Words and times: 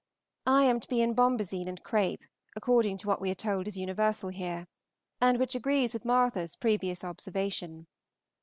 I 0.47 0.63
am 0.63 0.79
to 0.79 0.87
be 0.87 0.99
in 1.03 1.13
bombazeen 1.13 1.67
and 1.67 1.83
crape, 1.83 2.23
according 2.55 2.97
to 2.97 3.07
what 3.07 3.21
we 3.21 3.29
are 3.29 3.35
told 3.35 3.67
is 3.67 3.77
universal 3.77 4.29
here, 4.29 4.65
and 5.21 5.37
which 5.37 5.53
agrees 5.53 5.93
with 5.93 6.05
Martha's 6.05 6.55
previous 6.55 7.03
observation. 7.03 7.85